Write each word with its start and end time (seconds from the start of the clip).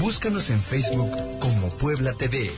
Búscanos 0.00 0.48
en 0.50 0.60
Facebook 0.60 1.10
como 1.40 1.70
Puebla 1.70 2.14
TV. 2.14 2.52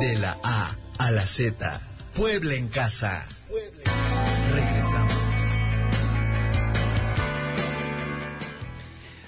De 0.00 0.16
la 0.16 0.38
A 0.44 0.76
a 0.96 1.10
la 1.10 1.26
Z. 1.26 1.80
Puebla 2.14 2.54
en 2.54 2.68
casa. 2.68 3.26
Regresamos. 4.54 5.12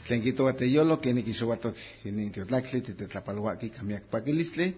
Tlenquito 0.07 0.45
bateyolo, 0.45 1.01
que 1.01 1.13
ni 1.13 1.25
quixobatok, 1.25 1.75
ni 2.05 2.31
tiotlactli, 2.31 2.83
titetlapalhuaki, 2.83 3.71
camiac 3.71 4.05
paquilistle, 4.05 4.77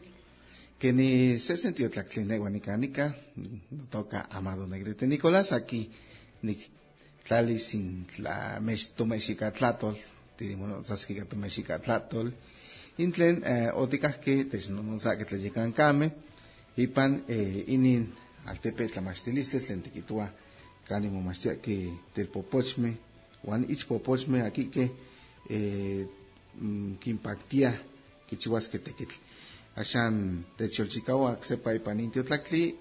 que 0.78 0.92
ni 0.94 1.38
se 1.38 1.58
sentió 1.58 1.90
tlactli 1.90 2.24
neguanicanica, 2.24 3.16
toca 3.90 4.28
Amado 4.30 4.66
Negrete 4.66 5.06
Nicolás, 5.06 5.52
aquí, 5.52 5.90
ni 6.40 6.56
tlali 7.22 7.58
sin 7.58 8.06
tla 8.06 8.60
mexica 8.60 9.52
tlatol, 9.52 9.98
tidimono 10.36 10.82
saskiga 10.84 11.24
to 11.24 11.36
mexica 11.36 11.78
tlatol, 11.78 12.32
intlen, 12.98 13.42
eh, 13.44 13.70
oticasque, 13.74 14.44
technomonsaque 14.50 15.24
tlayecan 15.24 15.72
kame, 15.72 16.10
ipan, 16.76 17.22
eh, 17.28 17.64
inin, 17.68 18.06
altepe 18.46 18.88
tlamastiliste, 18.88 19.60
tlen 19.60 19.82
tiquitua, 19.82 20.28
canimo 20.88 21.20
mastia 21.20 21.56
que 21.60 21.90
telpopochme, 22.14 22.96
wan 23.44 23.66
ich 23.68 23.86
popochme 23.86 24.42
aquí 24.42 24.68
que, 24.70 24.90
eh, 25.50 26.06
quimpactia 27.00 27.74
quichihuasque 28.28 28.78
tequitl. 28.78 29.14
Axan 29.76 30.44
techolchicaua 30.56 31.38
sepa 31.42 31.74
ipanintio 31.74 32.22
tlactli, 32.24 32.74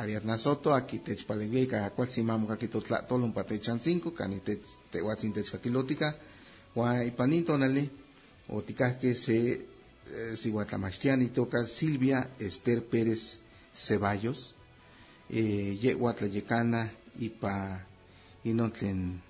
Ariadna 0.00 0.38
Soto, 0.38 0.72
aquí 0.72 0.98
techpalengui 1.04 1.66
ka 1.68 1.90
cual 1.90 2.08
simamo 2.08 2.46
ka 2.48 2.56
kitotla 2.56 3.04
tolum 3.06 3.32
pa 3.32 3.44
techan 3.44 3.80
cinco, 3.80 4.12
cani 4.16 4.40
tech 4.40 4.60
tehuatzin 4.90 5.32
techcaquilótica, 5.32 6.14
wa 6.74 7.04
ipaninto 7.04 7.56
nali, 7.58 7.88
o 8.48 8.62
ticasque 8.62 9.14
se 9.14 9.36
eh, 10.10 10.36
sihuatlamastiani 10.36 11.28
toca 11.32 11.64
Silvia 11.64 12.30
Esther 12.38 12.82
Pérez 12.84 13.38
Ceballos, 13.74 14.54
eh, 15.30 15.76
yehuatlayecana 15.80 16.90
ipa 17.20 17.80
inotlen 18.44 19.20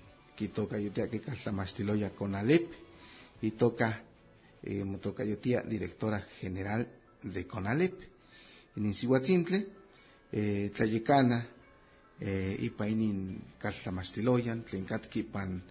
toca 0.47 0.79
yotia 0.79 1.09
que 1.09 1.21
mastiloya 1.51 2.11
con 2.15 2.35
Alep 2.35 2.71
y 3.41 3.51
toca 3.51 4.01
eh, 4.63 4.83
motoca 4.83 5.23
yotia 5.23 5.61
directora 5.61 6.19
general 6.21 6.87
de 7.23 7.45
Conalep. 7.47 7.93
En 8.75 8.85
Insihuatzintle 8.85 9.67
eh, 10.31 10.71
tlayecana 10.73 11.45
eh, 12.19 12.55
ipa 12.61 12.87
inin 12.87 13.41
caltlamastiloyan 13.59 14.63
tlen 14.63 14.85
katki 14.85 15.23
pan 15.23 15.61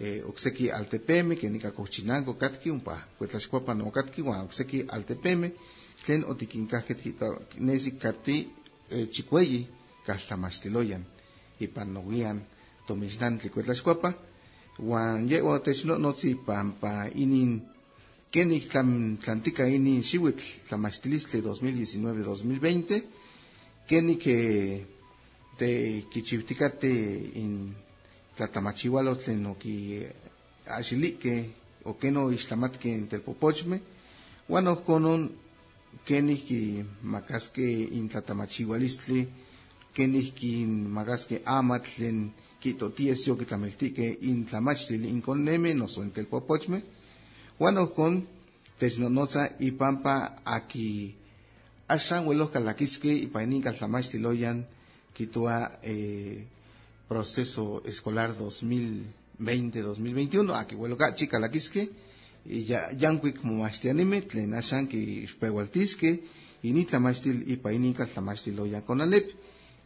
eh, 0.00 0.22
okseki 0.24 0.70
altepeme 0.72 1.36
que 1.36 1.48
nika 1.50 1.70
cochinango 1.70 2.34
katki 2.34 2.70
umpa 2.70 2.96
cuetlaxcuapan 3.18 3.78
no 3.78 3.90
katki 3.90 4.22
wan 4.22 4.40
okseki 4.48 4.84
altepeme 4.88 5.52
tlen 6.04 6.24
otikinkajket 6.24 7.00
nesi 7.58 7.90
kati 7.92 8.36
eh, 8.90 9.08
chicueyi 9.12 9.66
caltlamastiloyan 10.06 11.04
ipan 11.60 11.92
nowian 11.94 12.40
tomixnantli 12.86 13.50
cuetlaxcuapa, 13.50 14.10
wan 14.90 15.28
yewa 15.30 15.60
techno 15.60 15.98
notzi 15.98 16.34
pampa 16.34 17.06
inin 17.14 17.60
kenik 18.32 18.68
tlam, 18.70 19.16
tlantica 19.22 19.64
inin 19.66 20.02
xiwitl 20.02 20.46
tlamachtilistli 20.68 21.40
2019-2020, 21.40 23.02
kenik 23.86 24.22
te 25.58 25.70
kichiuticate 26.12 26.90
in 27.42 27.74
tlatamachihualo 28.40 29.12
tlen 29.20 29.44
oki 29.52 29.74
axilique 30.78 31.34
o 31.84 31.92
keno 32.00 32.30
ixtlamatke 32.32 32.88
in 32.98 33.04
telpopochme, 33.12 33.76
wan 34.48 34.66
ohkonon 34.72 35.28
kenik 36.08 36.40
ki 36.48 36.60
makaske 37.12 37.66
in 37.98 38.08
tlatamachihualistli, 38.08 39.20
kenik 39.94 40.34
ki 40.38 40.52
magaske 40.66 41.42
amatl 41.44 42.30
tiesio 42.96 43.36
que 43.36 43.44
tlameltique 43.44 44.18
in 44.22 44.44
tlamachtil 44.46 45.04
in 45.06 45.20
conneme 45.22 45.74
no 45.74 45.86
so 45.88 46.02
entel 46.02 46.26
popochme 46.26 46.82
bueno 47.58 47.90
con 47.92 48.26
technonoza 48.78 49.52
y 49.58 49.70
pampa 49.72 50.40
aquí 50.44 51.14
ashan 51.88 52.24
huelos 52.26 52.50
calaquisque 52.50 53.12
y 53.12 53.26
painin 53.26 53.62
caltlamachtiloyan 53.62 54.66
quitua 55.14 55.78
eh, 55.82 56.44
proceso 57.10 57.82
escolar 57.84 58.30
2020-2021 58.38 60.54
aquí 60.54 60.76
huelo 60.76 60.96
gachi 60.96 61.26
calaquisque 61.26 61.90
y 62.46 62.62
ya 62.70 62.92
yanquic 62.92 63.42
momastianime 63.42 64.22
tlen 64.22 64.54
ashan 64.54 64.86
que 64.86 64.96
ispehualtisque 64.96 66.22
y 66.62 66.70
ni 66.72 66.84
tlamachtil 66.84 67.42
y 67.50 67.56
painin 67.56 67.94
caltlamachtiloyan 67.94 68.82
con 68.82 69.00
alep 69.00 69.26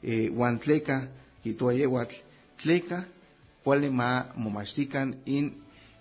eh, 0.03 0.29
huantleca 0.37 1.09
quitua 1.43 1.73
yehuatl 1.73 2.15
tleka 2.61 3.09
kuali 3.65 3.89
ma 3.89 4.29
momaxtikan 4.37 5.17
in 5.25 5.55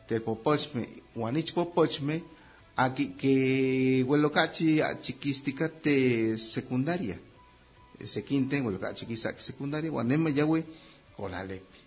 telpopochme 0.09 0.89
uan 1.15 1.37
ichpopochme 1.37 2.21
aki 2.75 3.05
ke 3.19 3.33
huelokachi 4.07 4.81
chiquisticate 5.01 6.37
secundaria. 6.37 7.15
Sequinten 8.03 8.63
huelokachi 8.65 9.05
kisak 9.05 9.39
secundaria 9.39 9.91
uan 9.91 10.07
nema 10.07 10.29
yawe 10.29 10.65
kolalepi 11.23 11.79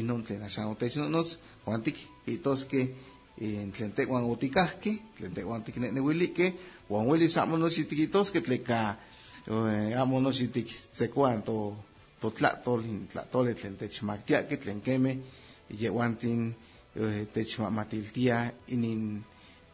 inon 0.00 0.20
tlen 0.26 0.42
axan 0.48 0.66
otechnonots 0.74 1.30
uan 1.66 1.80
tik 1.86 1.96
itoske 2.34 2.80
tlen 3.74 3.92
tehuan 3.96 4.24
otikajke 4.34 4.92
tlen 5.16 5.32
tehuan 5.36 5.62
tikneneuilike 5.66 6.46
uan 6.90 7.06
uelis 7.10 7.36
amo 7.42 7.56
noxitikitoske 7.56 8.40
tleka 8.46 8.80
amo 10.02 10.16
noxitiktsekoan 10.20 11.42
to 11.48 11.56
totlatol, 12.20 12.82
tlatole 13.12 13.54
tlen 13.54 14.80
keme 14.82 15.12
yehuantin 15.80 16.54
techmamatiltia 17.32 18.52
inin 18.74 19.24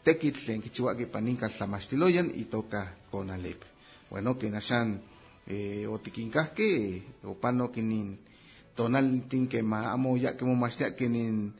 tekitl 0.04 0.40
tlen 0.44 0.60
kichihuaki 0.62 1.06
panin 1.06 1.36
kaltlamaxtiloyan 1.36 2.30
itoka 2.34 2.86
konalep. 3.10 3.62
Bueno, 4.10 4.34
ken 4.34 4.54
axan 4.54 5.00
eh, 5.48 5.88
otikinkajke 5.88 7.02
opanok 7.24 7.76
inin 7.78 8.18
tonaltin 8.74 9.48
ke 9.48 9.62
ma 9.62 9.92
amo 9.92 10.16
ya 10.16 10.36
ke 10.36 10.44
momaxtiaki 10.44 11.06
inin 11.06 11.52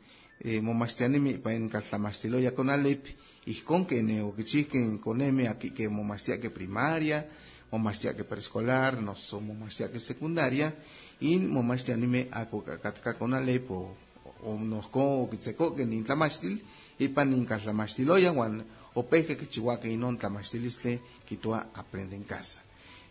eh, 0.43 0.61
momaxtianimi 0.61 1.37
pain 1.39 1.69
kaltlamaxtiloya 1.69 2.51
konalep 2.51 3.07
ijkon 3.45 3.85
ken 3.85 4.09
okichihken 4.25 4.99
konemi 4.99 5.47
aki 5.47 5.71
ke 5.71 5.89
momaxtiaki 5.89 6.49
primaria, 6.49 7.25
momastiaque 7.71 8.23
preescolar, 8.23 9.01
no 9.01 9.15
son 9.15 9.47
momastiaque 9.47 9.99
secundaria, 9.99 10.73
y 11.19 11.37
momastianime 11.37 12.27
ako 12.31 12.63
katka 12.63 13.17
con 13.17 13.33
alepo, 13.33 13.95
o 14.43 14.57
nos 14.59 14.87
ko 14.87 15.23
o 15.23 15.29
kitzeko 15.29 15.75
que 15.75 15.85
nin 15.85 16.03
tlamastil, 16.03 16.61
y 16.99 17.07
pan 17.07 17.29
nin 17.29 17.45
katlamastiloya, 17.45 18.31
wan 18.31 18.63
o 18.93 19.03
peje 19.03 19.35
que 19.35 19.47
chihuahua 19.47 19.87
y 19.89 19.97
non 19.97 20.17
tlamastiliste, 20.17 21.01
kitua 21.27 21.67
aprende 21.73 22.15
en 22.15 22.23
casa. 22.23 22.63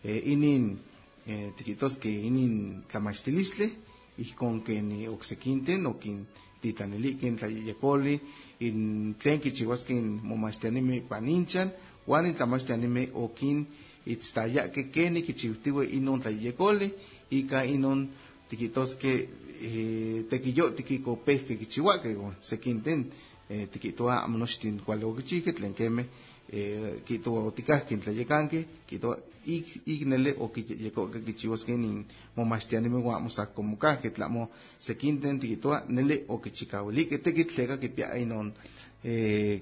Eh, 0.03 0.33
inin, 0.33 0.81
eh, 1.27 1.53
tiquitos 1.57 1.97
que 1.97 2.09
inin 2.09 2.85
tlamastiliste, 2.89 3.69
y 4.19 4.25
con 4.33 4.63
que 4.63 4.81
ni 4.83 5.07
oxequinten, 5.09 5.87
o 5.87 5.99
quin 5.99 6.27
titaniliquen 6.61 7.37
tlayekoli, 7.37 8.21
in 8.61 9.15
tlen 9.21 9.41
kichihuaskin 9.41 10.21
momastianime 10.23 11.01
paninchan, 11.09 11.73
wan 12.07 12.27
in 12.27 12.35
tlamasstianime 12.35 13.11
o 13.15 13.29
quin 13.35 13.67
itztaya 14.07 14.71
que 14.73 14.91
keni 14.91 15.23
kichiutiwe 15.23 15.87
inon 15.99 16.21
tlayekoli, 16.21 16.93
ika 17.31 17.65
inon 17.65 18.09
tikitoske 18.49 19.13
eh, 19.63 20.25
tekiyo 20.31 20.71
tikikopehke 20.71 21.57
kichihuake, 21.57 22.17
sekinten 22.41 23.11
eh, 23.51 23.69
tikitoa 23.73 24.23
amonoxtin 24.25 24.81
kuali 24.85 25.05
okichihke 25.05 25.53
tlen 25.53 25.75
keme 25.75 26.07
eh, 26.55 27.03
kitoa 27.07 27.41
otikahke 27.51 27.97
tlayekanke, 27.97 28.61
kitoa 28.87 29.17
ik, 29.47 29.67
iknele 29.87 30.35
okiyekoke 30.45 31.19
kichihuaske 31.27 31.77
nin 31.77 32.05
momaxtianime 32.37 32.99
ua 33.07 33.19
mosakkomokahke 33.21 34.11
tlamo 34.17 34.49
sekinten 34.79 35.41
tikitoa 35.41 35.83
nele 35.89 36.25
okichikawilike 36.29 37.19
tekitleka 37.19 37.77
kipia 37.83 38.15
inon 38.17 38.53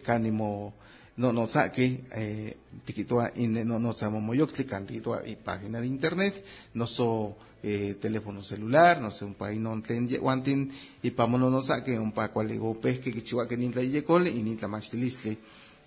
kanimo 0.06 0.72
no 1.16 1.32
no 1.32 1.46
saque 1.46 2.00
eh, 2.10 2.56
tiquitua 2.84 3.30
in 3.36 3.52
no 3.66 3.78
no 3.78 3.92
samo 3.92 4.20
moyoctli 4.20 4.64
can 4.64 4.86
tiquitua 4.86 5.22
y 5.26 5.36
página 5.36 5.80
de 5.80 5.86
internet 5.86 6.42
no 6.74 6.86
so 6.86 7.36
eh, 7.62 7.96
teléfono 8.00 8.42
celular 8.42 9.00
no 9.00 9.10
sé 9.10 9.24
un 9.24 9.34
país 9.34 9.60
non 9.60 9.82
tlen 9.82 10.08
wantin 10.22 10.70
y 11.02 11.10
pamono 11.10 11.50
no 11.50 11.62
saque 11.62 11.98
un 11.98 12.12
pa 12.12 12.28
cual 12.32 12.48
pesque 12.80 13.12
que 13.12 13.22
chiwa 13.22 13.46
que 13.46 13.56
ninta 13.56 13.82
yecole 13.82 14.30
y 14.30 14.42
ninta 14.42 14.68
maxtiliste 14.68 15.36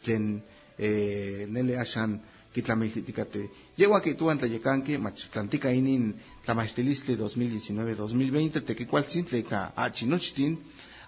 tlen 0.03 0.43
eh, 0.79 1.45
nele 1.49 1.77
ashan 1.79 2.19
kitlamiltiticate 2.53 3.49
llego 3.77 3.95
aquí 3.95 4.13
tu 4.15 4.29
anta 4.29 4.47
yecanque 4.47 4.97
machtantica 4.97 5.71
inin 5.73 6.15
tlamastiliste 6.45 7.17
2019-2020 7.17 8.63
te 8.65 8.75
que 8.75 8.85
cual 8.87 9.03
sintle 9.07 9.43
ka 9.43 9.73
achinochtin 9.75 10.57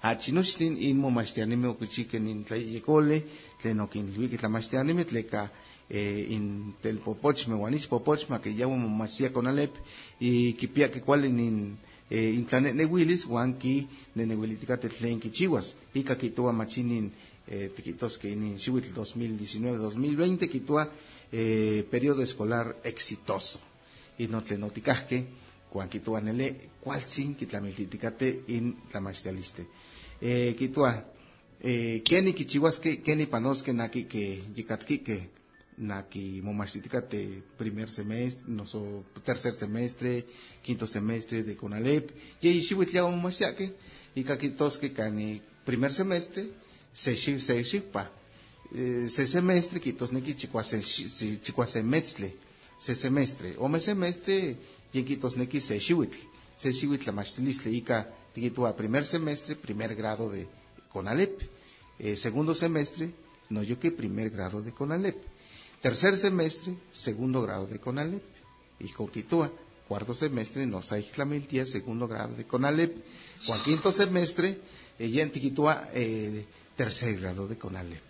achinochtin 0.02 0.78
in 0.82 0.98
momachtianime 0.98 1.68
okuchiken 1.68 2.28
in 2.28 2.44
tlayekole 2.44 3.24
tlen 3.62 3.80
okinilhuiki 3.80 4.38
tlamachtianime 4.38 5.04
tleka 5.06 5.50
eh, 5.90 6.32
in 6.32 6.74
telpopochme 6.82 7.56
uan 7.56 7.74
ichpopochme 7.74 8.40
que 8.40 8.50
yaua 8.56 8.78
momachtia 8.78 9.30
konalep 9.30 9.72
y 10.20 10.54
kipia 10.54 10.92
que 10.92 11.00
kuali 11.02 11.30
nin 11.32 11.78
eh, 12.12 12.36
intlanehnewilis 12.36 13.26
uan 13.26 13.54
ki 13.58 13.88
nenewilitikateh 14.16 14.92
tlen 14.98 15.20
kichiuas 15.20 15.76
ika 15.94 16.16
kihtowa 16.16 16.54
machinin 16.54 17.12
eh, 17.48 17.70
tikihtoskeh 17.76 18.32
inin 18.32 18.58
xiuitl 18.60 18.92
2019-2020 18.96 20.48
kihtowa 20.52 20.88
eh, 21.32 21.84
periodo 21.90 22.22
escolar 22.22 22.76
exitoso. 22.84 23.60
Inon 24.20 24.44
tlen 24.44 24.64
otikahkeh 24.64 25.24
kuan 25.70 25.90
kihtowa 25.90 26.22
nele 26.22 26.56
kualtzin 26.82 27.36
kitlamiltitikateh 27.36 28.44
in 28.48 28.74
tlamachtialisteh 28.92 29.66
eh, 30.22 30.56
kihtowa 30.56 30.94
eh, 31.62 32.02
keni 32.04 32.34
kichiuaskeh 32.34 33.02
keni 33.04 33.26
panoskeh 33.26 33.76
naki 33.76 34.04
ke 34.10 34.24
yikatkikeh 34.56 35.22
naki 35.78 36.42
momachtiticate 36.42 37.44
primer 37.58 37.90
semestre, 37.90 38.44
no 38.48 38.66
so 38.66 39.04
tercer 39.24 39.54
semestre, 39.54 40.26
quinto 40.66 40.88
semestre 40.88 41.44
de 41.44 41.56
CONALEP, 41.56 42.10
y 42.42 42.48
ahí 42.50 42.64
xihuitliago 42.64 43.12
momachiake, 43.12 43.74
y 44.16 44.24
kakitoske 44.24 44.92
kani 44.94 45.42
primer 45.66 45.92
semestre, 45.94 46.48
se 46.98 47.14
xi 47.14 47.38
se 47.40 47.62
xipa, 47.64 48.10
se 49.08 49.28
semestre 49.30 49.80
kitos 49.80 50.12
neki 50.12 50.34
chicuase 50.34 50.82
chicuase 51.46 51.84
metzle, 51.84 52.34
se 52.80 52.96
semestre, 52.96 53.54
o 53.58 53.70
me 53.70 53.80
semestre, 53.80 54.58
y 54.92 55.04
kitos 55.04 55.38
neki 55.38 55.62
se 55.62 55.78
xihuitl, 55.80 56.18
se 56.58 56.74
xihuitl 56.74 57.06
la 57.06 57.14
machtilistle, 57.14 57.70
y 57.70 57.82
ka 57.86 58.10
tikitua 58.34 58.74
primer 58.76 59.06
semestre, 59.06 59.56
primer 59.56 59.94
grado 59.94 60.32
de 60.32 60.48
CONALEP, 60.90 61.42
eh, 62.00 62.18
segundo 62.18 62.56
semestre, 62.56 63.14
no 63.50 63.62
yo 63.62 63.80
que 63.80 63.92
primer 63.92 64.32
grado 64.32 64.64
de 64.64 64.72
CONALEP. 64.72 65.18
Tercer 65.82 66.18
semestre, 66.18 66.76
segundo 66.92 67.44
grado 67.44 67.68
de 67.68 67.80
CONALEP. 67.80 68.24
Y 68.80 68.90
Coquitúa, 68.90 69.52
cuarto 69.88 70.14
semestre, 70.14 70.66
no 70.66 70.82
Tía, 71.48 71.66
segundo 71.66 72.08
grado 72.08 72.36
de 72.36 72.46
CONALEP. 72.46 72.98
Juan 73.46 73.62
quinto 73.64 73.92
semestre, 73.92 74.60
ella 75.00 75.24
en 75.24 75.32
Tiquitúa, 75.32 75.90
eh, 75.94 76.46
tercer 76.78 77.20
grado 77.20 77.48
de 77.48 77.58
CONALEP. 77.58 78.02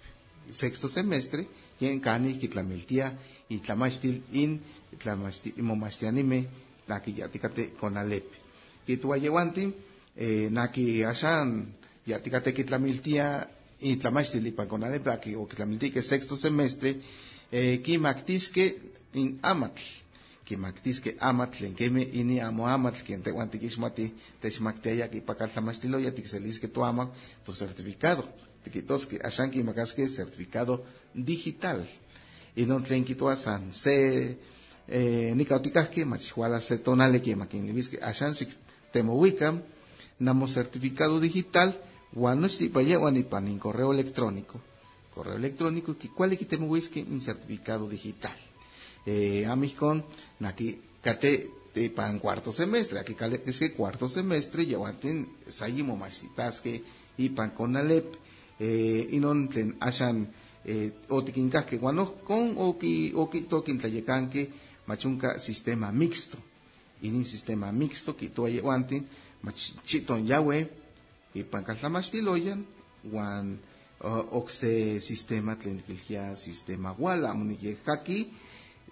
Sexto 0.51 0.87
semestre, 0.87 1.47
y 1.79 1.87
en 1.87 1.99
Cani, 1.99 2.37
Quitlamiltía, 2.37 3.17
y 3.49 3.57
Tlamachtil, 3.59 4.23
in, 4.33 4.61
Momastianime, 5.57 6.47
Naki 6.87 7.13
Yaticate 7.13 7.71
CONALEP. 7.73 8.25
Quitua 8.85 9.17
Yewanti, 9.17 9.73
eh, 10.15 10.49
Naki 10.51 11.03
Ashan, 11.03 11.73
Yaticate 12.05 12.53
Quitlamiltía, 12.53 13.49
y 13.81 13.95
Tlamachtil, 13.95 14.45
y 14.47 14.51
CONALEP, 14.51 15.05
Naki, 15.05 15.35
o 15.35 15.47
que 15.47 16.01
sexto 16.01 16.35
semestre, 16.35 16.99
eh, 17.51 17.81
kimactisque 17.83 18.93
in 19.13 19.39
amatl, 19.41 19.81
kimactisque 20.43 21.15
amatl, 21.19 21.65
en 21.65 21.75
queme 21.75 22.01
ini 22.03 22.39
amo 22.39 22.67
amatl, 22.67 23.03
quien 23.03 23.21
te 23.21 23.31
guantiquismati, 23.31 24.13
te 24.41 24.49
xmacteya, 24.51 25.09
que 25.09 25.21
pacaltamastilo, 25.21 25.99
ya 25.99 26.13
que 26.13 26.67
tu 26.67 26.83
ama 26.83 27.11
tu 27.45 27.53
certificado. 27.53 28.27
Tiquitos 28.63 29.05
que 29.05 29.19
ashan 29.23 29.51
kimacasque 29.51 30.07
certificado 30.07 30.83
digital. 31.13 31.87
Y 32.55 32.65
no 32.65 32.81
tlen 32.81 33.05
san 33.35 33.71
se, 33.71 34.37
eh, 34.87 35.35
machihuala 36.05 36.59
se 36.59 36.77
tonale 36.79 37.21
que 37.21 37.35
maquin 37.35 37.65
libisque, 37.67 37.99
ashan 38.01 38.33
si 38.35 38.47
temohuicam, 38.91 39.61
namo 40.19 40.47
certificado 40.47 41.19
digital, 41.19 41.79
si 42.49 42.69
payewan 42.69 43.15
y 43.17 43.23
pan 43.23 43.59
correo 43.59 43.91
electrónico 43.93 44.59
correo 45.17 45.35
electrónico 45.35 45.97
que 45.97 46.09
cuál 46.09 46.37
whisky 46.69 46.99
en 46.99 47.19
certificado 47.19 47.89
digital. 47.89 48.35
Eh, 49.03 49.45
amicon, 49.47 50.05
cate 51.01 51.49
de 51.73 51.89
pan 51.89 52.19
cuarto 52.19 52.51
semestre, 52.51 52.99
aquí 52.99 53.15
es 53.45 53.59
que 53.59 53.73
cuarto 53.73 54.07
semestre 54.07 54.65
llevaten 54.65 55.27
sayimo 55.47 55.97
que 56.61 56.83
y 57.17 57.29
pan 57.29 57.51
con 57.51 57.75
alep, 57.75 58.13
eh, 58.59 59.07
y 59.11 59.19
non 59.19 59.47
ten 59.49 59.75
ashan 59.79 60.27
eh, 60.65 60.91
o 61.09 61.23
que 61.23 61.77
guano 61.77 62.15
con 62.23 62.53
o 62.57 62.77
ki 62.77 63.13
o 63.15 63.29
ki 63.29 63.41
tokin 63.47 63.77
que 64.29 64.49
machunca 64.87 65.39
sistema 65.39 65.91
mixto. 65.91 66.37
Un 67.03 67.25
sistema 67.25 67.71
mixto 67.71 68.15
que 68.15 68.29
to 68.29 68.47
llevanten 68.47 69.05
machiton 69.43 70.25
yawe 70.25 70.69
y 71.33 71.43
pan 71.43 71.63
kaltamashtiloyan, 71.63 72.65
wan 73.11 73.59
okse 74.31 74.99
sistema 75.01 75.55
tlen 75.55 75.79
kilhia 75.85 76.35
sistema 76.35 76.95
wala 76.99 77.33
munike 77.33 77.77
haki 77.85 78.27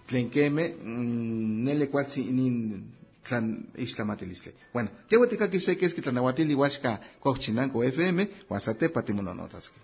tlen 0.06 0.30
keme 0.30 0.74
mm, 0.84 1.64
nele 1.64 1.86
kuatsi 1.86 2.22
inin 2.22 2.84
tlan 3.28 3.68
ixtlamatilistle. 3.76 4.54
Bueno, 4.72 4.90
tehuatikaki 5.08 5.60
se 5.60 5.76
que 5.76 5.86
es 5.86 5.94
que 5.94 6.02
tlanawatili 6.02 6.54
huaxka 6.54 7.00
kohchinanko 7.20 7.84
FM, 7.84 8.28
huasate 8.48 8.88
patimononotzaski. 8.88 9.80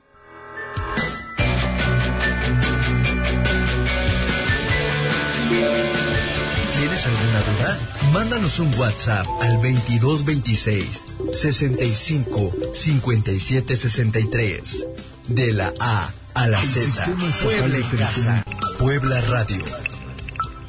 ¿Tienes 6.78 7.06
alguna 7.06 7.40
duda? 7.40 7.78
Mándanos 8.12 8.58
un 8.58 8.74
WhatsApp 8.74 9.26
al 9.40 9.54
2226 9.62 11.04
65 11.32 12.52
57 12.74 13.76
63 13.76 14.86
de 15.28 15.52
la 15.52 15.72
A 15.78 16.12
a 16.34 16.48
la 16.48 16.64
Z. 16.64 17.06
Puebla 17.42 17.76
en 17.76 17.96
casa. 17.96 18.44
Puebla 18.78 19.20
Radio. 19.22 19.64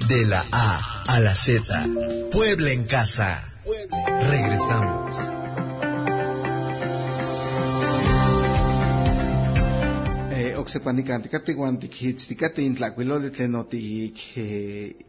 De 0.07 0.25
la 0.25 0.45
A 0.51 1.03
a 1.07 1.19
la 1.19 1.35
Z. 1.35 1.63
Puebla 2.33 2.71
en 2.71 2.85
casa. 2.85 3.44
Regresamos. 4.31 5.15
Eh, 10.31 10.56
oxepanicante 10.57 11.53
guantic 11.53 12.01
hits 12.01 12.27
ticate 12.27 12.63
intlacuilole 12.63 13.30
tlenotic 13.30 14.18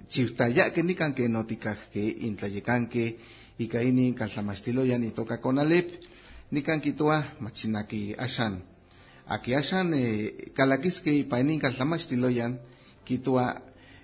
chiftaya 0.06 0.70
que 0.70 0.82
nican 0.82 1.14
que 1.14 1.26
noticaj 1.30 1.88
que 1.90 2.04
intlayecanque 2.04 3.18
y 3.56 3.68
caini 3.68 4.12
caltamastilo 4.12 4.84
ya 4.84 4.98
ni 4.98 5.10
toca 5.10 5.40
con 5.40 5.58
alep 5.58 5.90
nican 6.50 6.82
quitua 6.82 7.24
machinaki 7.40 8.14
ashan 8.18 8.62
Aquí 9.26 9.54
asan 9.54 9.94
eh, 9.94 10.52
kalakisque 10.52 11.24
painin 11.24 11.58
kaltlamachtiloyan 11.58 12.60
kitua 13.04 13.62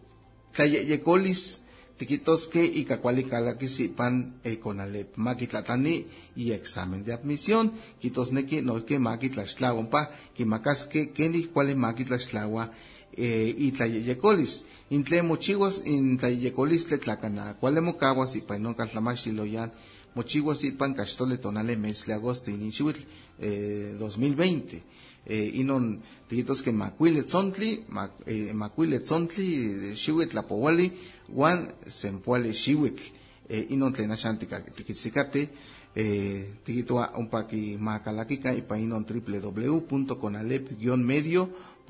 tlayeyecolis 0.53 1.61
tiquitosque 2.01 2.65
y 2.65 2.87
cacuali 2.87 3.25
que 3.59 3.69
si 3.69 3.89
pan 3.89 4.41
eh, 4.43 4.59
conalep 4.59 5.17
maquitlatani 5.17 6.07
y 6.35 6.53
examen 6.53 7.05
de 7.05 7.13
admisión. 7.13 7.73
Quitosnequi 8.01 8.63
no 8.63 8.87
que 8.87 8.99
maquitlaxtlahuampa 8.99 10.11
que 10.35 10.47
macasque 10.47 11.11
que 11.13 11.29
ni 11.29 11.45
cuale 11.53 11.75
maquitlaxtlahua 11.75 12.73
eh, 13.21 13.55
y 13.59 13.73
tlayeyecolis. 13.73 14.65
Intle 14.91 15.23
mochiwas 15.23 15.83
in 15.85 16.17
tlayeyecolis 16.19 16.87
tle 16.87 16.99
tlacana, 16.99 17.55
cuale 17.61 17.81
mocaguas 17.81 18.35
y 18.37 18.41
painon 18.41 18.75
caltlamachtiloyan, 18.75 19.71
mochiwas 20.15 20.65
y 20.65 20.71
pan 20.73 20.95
castole 20.95 21.37
tonale 21.39 21.77
mes 21.77 22.07
de 22.07 22.15
agosto 22.15 22.51
inchihuitl, 22.51 23.01
eh, 23.39 23.95
2020. 23.99 24.83
Eh, 25.27 25.51
inon 25.61 26.01
tiquitos 26.29 26.63
que 26.63 26.73
macuile 26.73 27.23
tzontli, 27.23 27.85
ma, 27.89 28.11
eh, 28.27 28.53
macuile 28.55 29.01
tzontli, 29.01 29.95
xihuitl 29.95 30.39
apowali, 30.39 30.91
wan 31.29 31.69
sempuale 31.87 32.53
xihuitl. 32.55 33.03
Eh, 33.49 33.67
inon 33.71 33.93
tlenachantica 33.93 34.65
tiquitzicate, 34.65 35.49
eh, 35.95 36.55
tiquitua 36.65 37.13
un 37.19 37.29
paqui 37.29 37.77
y 37.77 38.63
painon 38.63 39.05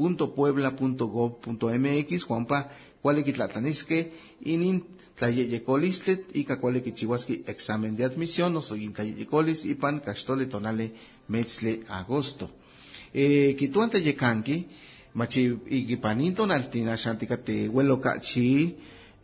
www.conalep-medio.puebla.gov.mx 0.01 2.23
Juanpa 2.25 2.69
cuale 3.03 3.23
quitlatlanisque 3.25 4.13
inin 4.45 4.85
tlayeyecolistlet 5.17 6.25
y 6.35 6.45
cacuale 6.45 6.83
quichihuasqui 6.83 7.45
examen 7.47 7.97
de 7.97 8.05
admisión 8.05 8.57
o 8.57 8.63
soy 8.63 8.89
tlayeyecolis 8.89 9.65
y 9.67 9.75
pan 9.75 10.01
castole 10.01 10.47
tonale 10.47 10.93
metzle 11.29 11.83
agosto. 11.89 12.51
Eh, 13.13 13.55
kituan 13.59 13.91
tayecanqui 13.91 14.67
machi 15.15 15.59
iquipanin 15.69 16.35
tonaltina 16.35 16.97
xanticate 16.97 17.69
huelo 17.69 18.01
cachi 18.01 18.77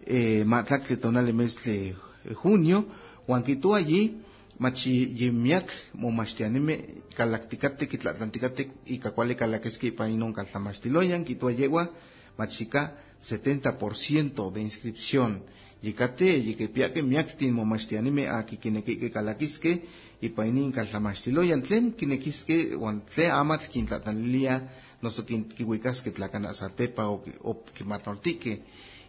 eh, 0.07 0.45
matlacle 0.45 0.97
tonale 0.97 1.33
metzle 1.33 1.95
junio 2.35 2.85
huan 3.27 3.43
kitu 3.45 3.75
allí 3.75 4.17
machi 4.59 4.93
yimiak 5.21 5.69
momachtianime 5.95 6.75
kalaktikate 7.17 7.87
kitlatlantikate 7.87 8.69
ikakuale 8.87 9.35
kalakeski 9.35 9.91
painon 9.91 10.33
kaltlamachtiloyan 10.33 11.25
kitua 11.25 11.53
yegua 11.53 11.87
machika 12.39 12.93
70% 13.23 14.53
de 14.55 14.61
inscripción. 14.61 15.43
Yikate 15.83 16.25
yikipiake 16.47 17.03
miaktin 17.03 17.53
momachtianime 17.55 18.29
aki 18.29 18.57
kinekike 18.57 19.11
kalakiske 19.11 19.83
ipainin 20.23 20.73
kaltlamachtiloyan 20.73 21.63
tlen 21.63 21.93
kinekiske 21.93 22.77
wan 22.81 23.03
tle 23.15 23.31
amatl 23.31 23.69
kintlatanilia 23.73 24.61
noso 25.03 25.23
kiwikaske 25.57 26.11
tlakana 26.11 26.53
satepa 26.55 27.07
o, 27.09 27.55
kimatnoltike 27.75 28.59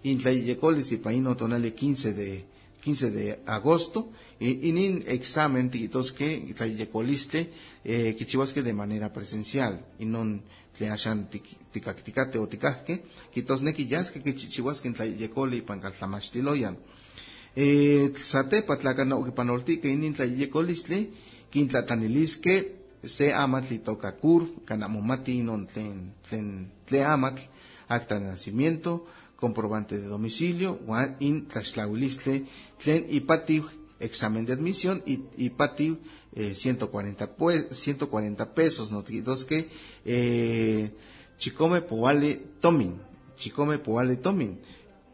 intlayekolis 0.03 0.91
ipaino 0.91 1.35
tonale 1.35 1.69
15 1.71 2.13
de 2.19 2.43
15 2.87 3.11
de 3.11 3.39
agosto, 3.45 4.09
y, 4.39 4.71
nin 4.71 5.03
examen 5.07 5.69
que 5.69 6.53
tlayecoliste, 6.55 7.51
eh, 7.83 8.15
que 8.15 8.63
de 8.63 8.73
manera 8.73 9.11
presencial, 9.11 9.83
y 9.99 10.05
non 10.05 10.39
tleashan 10.71 11.27
ticacticate 11.27 12.39
o 12.39 12.47
ticasque, 12.47 13.03
quitos 13.33 13.59
nequillasque 13.59 14.23
que 14.23 14.39
chichihuasque 14.39 14.87
tlayecoli 14.95 15.67
pancaltlamachtiloyan. 15.67 16.79
Eh, 17.59 18.13
satepa 18.23 18.79
tlacano 18.79 19.19
que 19.25 19.35
panoltique, 19.35 19.91
inin 19.91 20.15
tlayecolistle, 20.15 21.11
quintlatanilisque, 21.51 22.71
se 23.03 23.33
amatl 23.33 23.83
cur, 24.21 24.63
canamomati 24.63 25.43
non 25.43 25.67
tlen, 25.67 26.15
tlen, 26.23 26.71
tle 26.87 27.03
amatl, 27.03 27.43
acta 27.91 28.15
de 28.15 28.31
nacimiento, 28.31 29.03
comprobante 29.37 29.97
de 29.97 30.07
domicilio, 30.07 30.79
Juan 30.85 31.15
in 31.19 31.47
tlaxtlahuilistle, 31.47 32.43
tlen 32.83 33.05
examen 33.99 34.45
de 34.45 34.53
admisión, 34.53 35.01
y 35.05 35.21
ipatiu, 35.37 35.97
eh, 36.35 36.53
140, 36.55 37.35
pues, 37.35 37.67
140 37.71 38.53
pesos, 38.53 38.91
notitos 38.91 39.45
que, 39.45 39.69
eh, 40.05 40.91
chicome 41.37 41.81
poale 41.81 42.41
tomin, 42.59 42.99
chicome 43.37 43.77
poale 43.79 44.17
tomin. 44.17 44.59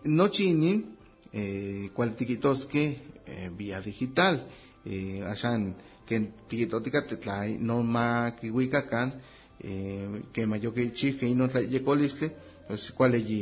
No 0.04 0.28
chinin, 0.30 0.96
eh, 1.32 1.90
cualtiquitos 1.94 2.66
que, 2.66 3.00
eh, 3.26 3.50
vía 3.56 3.80
digital, 3.82 4.48
eh, 4.86 5.24
ayan, 5.26 5.76
que 6.06 6.20
tiquitotica 6.48 7.06
tetlai, 7.08 7.58
no 7.58 7.84
ma 7.84 8.36
kiwikakan, 8.36 9.14
eh, 9.60 10.24
que 10.34 10.46
mayo 10.46 10.74
que 10.74 10.92
chije 10.92 11.28
y 11.28 11.36
no 11.36 11.48
tlayecoliste, 11.48 12.36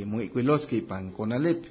muy 0.05 0.29
cuiloski 0.29 0.81
pan 0.81 1.11
con 1.11 1.31
alep 1.31 1.65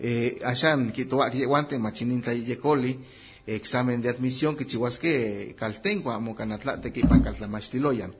eh 0.00 0.38
ashan 0.44 0.92
que 0.92 1.04
toa 1.04 1.30
que 1.30 1.44
guante 1.46 1.78
machinin 1.78 2.22
ta 2.22 2.32
yecoli 2.32 2.98
examen 3.46 4.00
de 4.02 4.08
admisión 4.08 4.56
que 4.56 4.66
chihuasque 4.66 5.54
caltenco 5.58 6.10
amo 6.10 6.34
canatlate 6.34 6.92
que 6.92 7.02
pan 7.06 7.22
caltlamastiloyan 7.22 8.12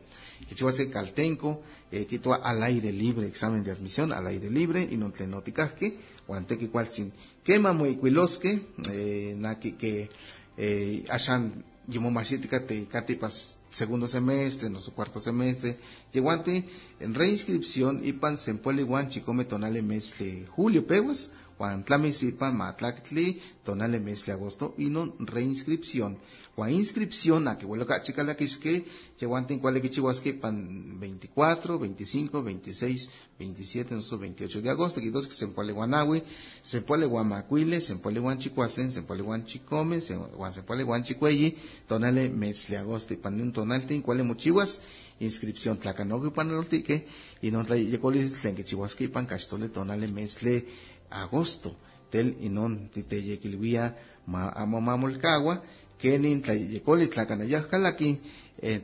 que 0.49 0.55
chihuasque 0.55 0.91
caltenco 0.91 1.63
eh, 1.91 2.07
toa 2.19 2.37
al 2.37 2.63
aire 2.63 2.93
libre 2.93 3.27
examen 3.27 3.63
de 3.63 3.71
admisión 3.71 4.13
al 4.13 4.27
aire 4.27 4.51
libre 4.51 4.87
y 4.91 4.97
no 4.97 5.11
tlenoticasque 5.11 5.97
guante 6.27 6.59
que 6.59 6.69
cual 6.69 6.89
sin. 6.89 7.13
Quema 7.43 7.73
muy 7.73 7.97
cuiloski 7.97 8.67
eh 8.91 9.35
na 9.39 9.59
que 9.59 10.09
eh 10.57 11.05
ashan 11.09 11.65
yimo 11.89 12.11
machítica 12.11 12.67
te 12.67 12.85
catipas 12.87 13.58
segundo 13.71 14.07
semestre, 14.07 14.71
no 14.71 14.81
su 14.81 14.93
cuarto 14.93 15.21
semestre, 15.21 15.79
lleguante 16.13 16.65
en 17.01 17.15
reinscripción 17.15 18.01
y 18.05 18.13
pan 18.13 18.37
sempuele 18.37 18.83
guan 18.83 19.09
chicome 19.09 19.45
tonale 19.45 19.83
mes 19.83 20.19
de 20.19 20.47
julio 20.47 20.87
peguas, 20.87 21.31
guan 21.59 21.85
tlamisipan 21.85 22.57
matlactli 22.57 23.41
tonale 23.65 23.99
mes 24.01 24.25
de 24.27 24.33
agosto 24.33 24.75
y 24.79 24.87
non 24.89 25.13
reinscripción. 25.19 26.17
Guan 26.57 26.73
inscripción 26.73 27.47
a 27.47 27.59
que 27.59 27.67
vuelo 27.67 27.87
cachica 27.87 28.23
la 28.25 28.35
quisque, 28.35 28.85
lleguante 29.19 29.55
en 29.55 29.61
cuale 29.61 29.81
que 29.81 30.35
pan 30.35 30.99
24, 30.99 31.79
25, 31.79 32.43
26, 32.43 33.11
27, 33.39 33.95
no 33.95 34.03
su 34.03 34.19
28 34.19 34.63
de 34.63 34.71
agosto, 34.71 35.01
que 35.01 35.11
dos 35.11 35.29
que 35.29 35.35
sempuele 35.35 35.73
guanawi, 35.73 36.23
sempuele 36.63 37.07
guan 37.07 37.29
macuile, 37.29 37.81
sempuele 37.81 38.19
guan 38.19 38.39
chicuasen, 38.39 38.91
sempuele 38.91 39.23
guan 39.23 39.45
chicome, 39.45 40.01
guan 40.35 40.53
sempuele 40.53 40.83
guan 40.83 41.05
chicuelli, 41.05 41.57
tonale 41.87 42.29
mes 42.29 42.67
de 42.69 42.77
agosto 42.77 43.15
y 43.15 43.19
pan 43.19 43.41
un 43.41 43.53
tonaltin, 43.53 44.03
cuale 44.03 44.25
mochihuas, 44.25 44.81
inscripción 45.21 45.79
tlacanoque 45.79 46.31
panaloltique, 46.31 47.07
y 47.41 47.51
non 47.55 47.67
tlayecolis 47.67 48.35
tlen 48.43 48.57
que 48.59 48.67
chihuasque 48.67 49.07
pan 49.09 49.27
castole 49.27 49.71
tonale 49.71 50.11
mesle 50.11 50.67
agosto, 51.11 51.77
tel 52.11 52.37
y 52.41 52.49
non 52.49 52.89
titeyequilvia 52.93 53.97
ma 54.27 54.49
amamamolcagua, 54.49 55.63
que 55.99 56.19
nin 56.19 56.43
tlayecoli 56.43 57.09
tlacanayahcalaki, 57.09 58.21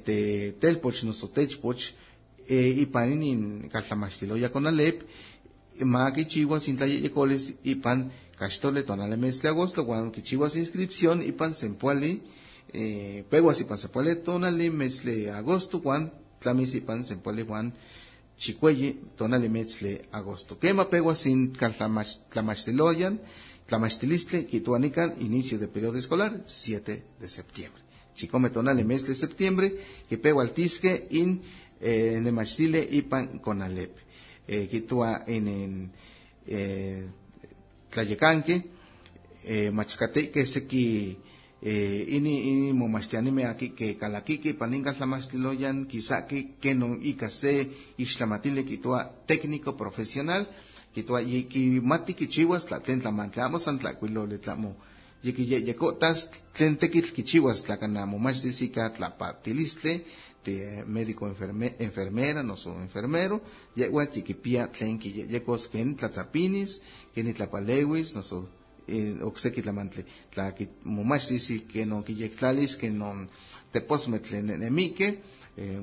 te 0.05 0.53
telpoch 0.61 1.05
no 1.05 1.13
sotechpoch, 1.13 1.95
e 2.47 2.75
y 2.77 2.87
paninin 2.87 3.69
caltamastiloya 3.69 4.53
con 4.53 4.67
alep, 4.67 5.03
ma 5.81 6.13
que 6.13 6.27
chihuas 6.27 6.65
sin 6.65 6.77
tlayecolis 6.77 7.55
y 7.65 7.77
pan 7.77 8.13
castole 8.39 8.83
tonale 8.83 9.17
mesle 9.17 9.49
agosto, 9.49 9.87
cuando 9.87 10.13
que 10.13 10.23
chihuas 10.23 10.57
inscripción 10.57 11.23
y 11.23 11.33
pan 11.33 11.55
sempuali, 11.55 12.23
eh, 12.73 13.25
peguas 13.31 13.61
y 13.61 13.65
pan 13.65 13.79
sempuali 13.79 14.17
tonale 14.17 14.71
mesle 14.71 15.31
agosto, 15.31 15.83
cuando 15.83 16.13
tlamisipan 16.41 17.05
sempuali 17.05 17.43
Juan 17.43 17.73
chicuelli 18.37 19.01
tonali 19.17 19.49
metzle 19.49 20.05
agosto. 20.11 20.59
Quema 20.59 20.85
pegua 20.89 21.15
sin 21.15 21.53
tlamachtiloyan, 21.53 23.19
tlamachtilistle, 23.67 24.47
quituanican, 24.47 25.15
inicio 25.21 25.59
de 25.59 25.69
periodo 25.69 25.99
escolar, 25.99 26.43
7 26.47 27.03
de 27.21 27.29
septiembre. 27.29 27.83
Chicome 28.15 28.51
tonali 28.51 28.85
mes 28.85 29.07
de 29.07 29.15
septiembre, 29.15 29.75
que 30.09 30.19
pegua 30.19 30.43
altisque 30.45 31.07
in 31.11 31.41
eh, 31.81 32.19
nemachile 32.23 32.87
ipan 32.91 33.39
conalep. 33.39 33.97
Eh, 34.47 34.69
quitua 34.71 35.25
en, 35.27 35.49
en 35.49 35.93
eh, 36.47 37.07
tlayecanque, 37.91 38.71
eh, 39.45 39.71
machcate 39.71 40.31
que 40.31 40.45
se 40.47 40.67
que 40.67 41.17
eh, 41.65 42.05
ini 42.17 42.35
ini 42.53 42.73
momastianime 42.73 43.47
aquí 43.47 43.71
que 43.71 43.97
kalakiki 43.97 44.53
paninga 44.53 44.93
tlamastiloyan 44.93 45.87
kisaki 45.89 46.57
que 46.61 46.75
no 46.75 46.99
ikase 47.03 47.71
ixtlamatile 47.99 48.65
kitua 48.65 49.11
técnico 49.27 49.73
profesional 49.77 50.47
kitua 50.95 51.21
yiki 51.23 51.81
mati 51.83 52.13
kichiwas 52.15 52.67
tla 52.67 52.79
tlen 52.81 53.01
tlamantlamos 53.01 53.67
an 53.69 53.79
tlakuilole 53.79 54.39
tlamo. 54.39 54.75
Yiki 55.25 55.43
yeko 55.69 55.93
tas 55.99 56.29
tlen 56.55 56.77
tekitl 56.77 57.11
kichiwas 57.17 57.65
tlakana 57.65 58.07
momastisika 58.07 58.91
tlapatilistle 58.93 59.95
de 60.45 60.85
médico 60.87 61.27
enferme, 61.27 61.75
enfermera 61.79 62.43
no 62.43 62.57
so 62.57 62.71
enfermero 62.81 63.41
yekwa 63.77 64.05
yikipia 64.15 64.69
tlen 64.69 64.99
ki 64.99 65.25
yekos 65.33 65.69
ken 65.73 65.97
tlatzapinis 65.97 66.81
ken 67.15 67.27
itlapalewis 67.33 68.15
no 68.15 68.23
eh, 68.89 69.17
ocseki 69.23 69.63
tlamantle 69.63 70.05
tla 70.33 70.53
ki 70.55 70.69
momachtis 70.85 71.47
que 71.71 71.87
no 71.87 72.03
quiyectlalis 72.05 72.77
que 72.77 72.91
no 72.91 73.27
teposmetle 73.73 74.43
nemique 74.43 75.21
eh, 75.57 75.81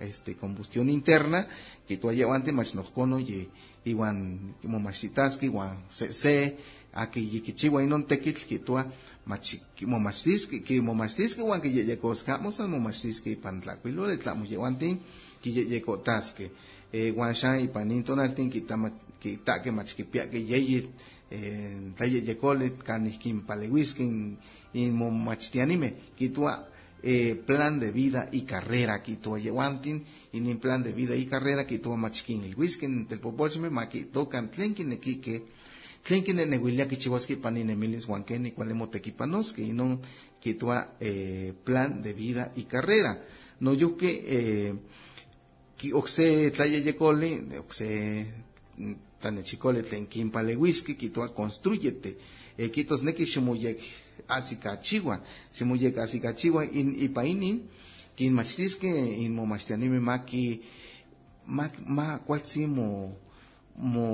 este 0.00 0.36
combustión 0.36 0.90
interna 0.90 1.46
que 1.86 1.96
tu 1.96 2.08
ayawante 2.08 2.52
mach 2.52 2.74
nocono 2.74 3.18
y 3.20 3.48
iwan 3.84 4.54
momachitaski 4.62 5.46
iwan 5.46 5.76
se 5.90 6.12
se 6.12 6.56
aki 6.92 7.20
yikichiwa 7.32 7.82
inon 7.82 8.06
tekitl 8.06 8.46
que 8.46 8.58
tu 8.58 8.78
momachtiski 9.86 10.62
que 10.62 10.80
momachtiski 10.80 11.40
iwan 11.40 11.60
que 11.60 11.70
yeyekoscamos 11.72 12.60
al 12.60 12.68
momachtiski 12.68 13.36
pantlacuilo 13.36 14.06
le 14.06 14.16
tlamo 14.18 14.44
yewante 14.44 14.98
quilleyecotasque 15.42 16.50
eh, 16.92 17.10
guanxan 17.12 17.60
ipanin 17.60 18.04
tonaltin 18.04 18.50
quitama 19.22 19.62
quitaque 19.62 19.70
machquipiaque 19.70 20.38
yeyit 20.50 20.86
eh, 21.30 21.92
tlayeyecole 21.96 22.66
canihquin 22.82 23.42
paleuisquin 23.46 24.36
inmomachtianime 24.74 25.94
quitua 26.18 26.68
eh, 27.02 27.34
plan 27.46 27.78
de 27.78 27.90
vida 27.90 28.28
y 28.32 28.42
carrera 28.42 29.02
quitua 29.02 29.38
yehuantin 29.38 30.04
inin 30.32 30.58
plan 30.58 30.82
de 30.82 30.92
vida 30.92 31.14
y 31.14 31.26
carrera 31.26 31.66
quitua 31.66 31.96
machquin 31.96 32.42
el 32.44 32.56
whiskin 32.56 33.06
telpopochme 33.06 33.70
maqui 33.70 34.04
tocan 34.12 34.50
tlenquin 34.50 34.92
equique 34.92 35.42
tlenquin 36.02 36.40
en 36.40 36.50
nehuilia 36.50 36.88
quichihuasqui 36.88 37.36
paninemilis 37.36 38.06
huanquen 38.06 38.46
y 38.46 38.50
cualemotequipanosque 38.50 39.62
y 39.62 39.72
non 39.72 40.00
quitua 40.42 40.96
eh, 40.98 41.54
plan 41.64 42.02
de 42.02 42.12
vida 42.12 42.50
y 42.56 42.64
carrera. 42.64 43.22
No 43.60 43.74
yuque 43.74 44.10
eh, 44.26 44.74
ki 45.78 45.92
oxe 45.94 46.50
tlayeyecole 46.50 47.30
oxe 47.62 47.88
tanechicole 49.22 49.82
tlen 49.82 50.06
quimpalehuisqui 50.06 50.94
quitua 51.00 51.28
construyete 51.40 52.10
eh, 52.58 52.68
quitos 52.74 53.02
neki 53.02 53.24
ximoyec 53.32 53.78
asicachihua 54.28 55.16
ximoyec 55.56 55.94
asicachihua 56.04 56.64
in 56.80 56.88
ipa 57.06 57.22
inin 57.24 57.56
quinmachtisque 58.16 58.90
inmomachtianime 59.24 60.00
maki 60.00 60.60
ma 61.46 61.64
ma 61.86 62.18
cualtzin 62.26 62.68
mo 62.76 62.88
mo 63.76 64.06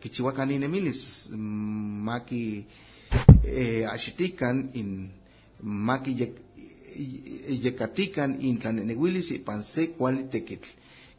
quichihuacaninemilis 0.00 1.30
maki 2.06 2.66
eh, 3.44 3.84
axitican 3.94 4.70
in 4.74 5.10
maki 5.62 6.10
yec 6.20 6.32
yecatican 7.64 8.36
in 8.40 8.58
tlanenehuilis 8.58 9.30
ipan 9.30 9.62
se 9.62 9.82
cuali 9.96 10.24
tequitl 10.32 10.68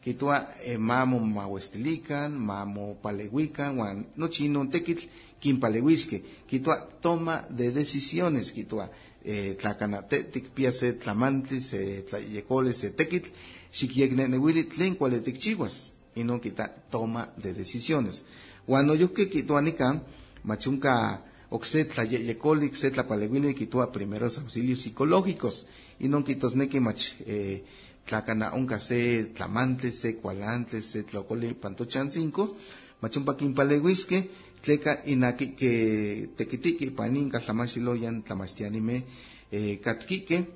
quitua 0.02 0.48
eh, 0.64 0.76
mamo 0.78 1.18
mahuestilican, 1.20 2.32
mamo 2.34 2.98
palehuican, 3.02 3.78
huan 3.78 4.06
nochi 4.16 4.48
non 4.48 4.68
tequitl 4.68 5.06
quimpalehuisque, 5.40 6.22
quitua 6.46 6.88
toma 7.00 7.46
de 7.50 7.70
decisiones, 7.70 8.52
quitua 8.52 8.90
eh, 9.24 9.56
tlacanatetic 9.58 10.50
piase 10.50 10.92
tlamantli, 10.94 11.60
se 11.62 12.02
tlayecole, 12.08 12.72
se 12.72 12.90
tequitl, 12.90 13.30
xiquiecnenehuili 13.72 14.64
tlen 14.64 14.94
cualetic 14.96 15.38
chihuas, 15.38 15.92
y 16.14 16.24
no 16.24 16.40
quita 16.40 16.68
toma 16.90 17.32
de 17.36 17.52
decisiones. 17.54 18.24
Huan 18.66 18.92
yo 18.96 19.12
que 19.12 19.28
quituanican, 19.28 20.02
machunca 20.44 21.24
oxe 21.50 21.84
tlayecole, 21.84 22.66
oxe 22.66 22.90
tlapalehuili, 22.90 23.54
quitua 23.54 23.90
primeros 23.92 24.38
auxilios 24.38 24.80
psicológicos, 24.80 25.66
y 25.98 26.08
no 26.08 26.22
quitosneque 26.24 26.80
mach, 26.80 27.02
eh, 27.26 27.64
tlacana 28.06 28.52
unca 28.54 28.78
se 28.78 29.32
tlamantli, 29.34 29.92
se 29.92 30.16
cualantli, 30.16 30.82
se 30.82 31.02
tlocoli 31.04 31.54
pantochan 31.54 32.10
cinco, 32.10 32.56
machumpa 33.00 33.36
quimpalehuisque, 33.36 34.30
tleca 34.62 35.02
inaki 35.06 35.54
que 35.54 36.30
tequitiqui 36.36 36.90
paninca 36.90 37.40
tlamaxiloyan 37.40 38.22
tlamastianime 38.22 39.04
eh, 39.50 39.78
katquique, 39.82 40.46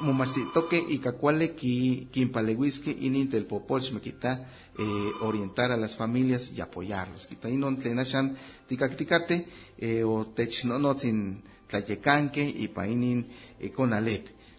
momachitoque 0.00 0.82
y 0.88 0.98
cacuale 0.98 1.54
qui 1.54 2.08
quimpalehuisque 2.10 2.90
inin 2.90 3.28
telpopoch 3.28 3.92
me 3.92 4.00
quita 4.00 4.46
eh, 4.78 4.84
orientar 5.20 5.70
a 5.72 5.76
las 5.76 5.96
familias 5.96 6.50
y 6.56 6.60
apoyarlos. 6.60 7.26
Quita 7.26 7.48
inon 7.50 7.78
tlenashan 7.78 8.34
ticacticate 8.66 9.46
eh, 9.78 10.02
o 10.02 10.26
technonotzin 10.34 11.42
tlayecanque 11.68 12.42
y 12.42 12.68
painin 12.68 13.26
eh, 13.60 13.70
con 13.70 13.92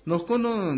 alep. 0.03 0.07
Nos 0.07 0.23
cono 0.23 0.73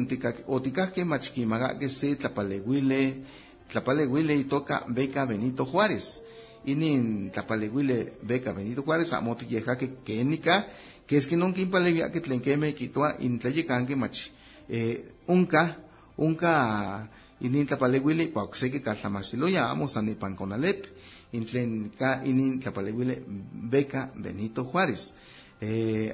o 0.47 0.61
ticasque 0.61 1.05
machquimagaque 1.05 1.89
se 1.89 2.15
tlapalehuile, 2.15 3.23
tlapalehuile 3.69 4.35
y 4.35 4.43
toca 4.43 4.83
beca 4.87 5.25
Benito 5.25 5.65
Juárez. 5.65 6.23
Inin 6.65 7.31
tlapalehuile 7.31 8.13
beca 8.21 8.53
Benito 8.53 8.83
Juárez, 8.83 9.13
amoti 9.13 9.45
yejaque 9.45 9.97
kenica, 10.03 10.67
que 11.07 11.17
es 11.17 11.27
que 11.27 11.37
non 11.37 11.53
quimpalevia 11.53 12.11
que 12.11 12.21
tlenqueme 12.21 12.73
quitua 12.73 13.17
in 13.19 13.37
tlayecanque 13.37 13.95
mach, 13.95 14.31
eh, 14.69 15.13
unca, 15.27 15.77
unca, 16.17 17.09
inin 17.41 17.67
tlapalehuile, 17.67 18.27
pauxeque 18.33 18.81
caltamasilo 18.81 19.47
ya 19.47 19.69
amos 19.69 19.97
anipan 19.97 20.35
con 20.35 20.53
alep, 20.53 20.85
in 21.33 21.45
tlen 21.45 21.91
ka 21.97 22.21
inin 22.25 22.59
tlapalehuile 22.59 23.21
beca 23.53 24.11
Benito 24.15 24.65
Juárez. 24.65 25.13
Eh, 25.61 26.13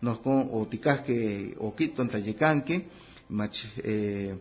nos 0.00 0.18
con 0.20 0.48
o 0.52 0.66
ticasque 0.66 1.54
o 1.58 1.74
quito 1.74 2.02
en 2.02 2.08
tlayecanque, 2.08 2.86
mach, 3.28 3.64
eh, 3.82 4.34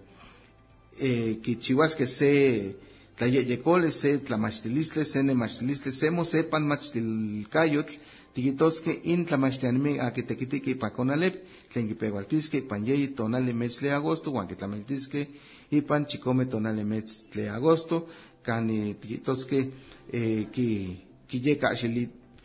eh, 1.00 1.40
que 1.44 1.58
chihuasque 1.60 2.08
se 2.08 2.76
tlayeyecole, 3.16 3.92
se 3.92 4.18
tlamachtilistle, 4.20 5.06
se 5.06 5.24
nemachtilistle, 5.24 5.92
semo 5.92 6.26
sepan 6.26 6.68
machtilcayotl, 6.68 7.94
tiquitosque 8.36 9.00
in 9.06 9.26
tlamachtianime 9.26 10.00
a 10.02 10.12
que 10.12 10.24
tequitiqui 10.24 10.76
pa 10.76 10.92
conalep, 10.92 11.40
tlen 11.72 11.88
quipegualtisque, 11.88 12.62
pan 12.68 12.84
yeyi 12.86 13.14
tonale 13.16 13.54
metzle 13.54 13.94
agosto, 13.96 14.32
huan 14.32 14.48
que 14.48 14.56
tlameltisque, 14.56 15.30
y 15.72 15.82
pan 15.82 16.06
chicome 16.06 16.46
tonale 16.46 16.84
metzle 16.84 17.48
agosto, 17.50 18.08
cani 18.44 18.96
tiquitosque, 19.00 19.72
eh, 20.12 20.48
ki, 20.52 21.00
ki 21.28 21.40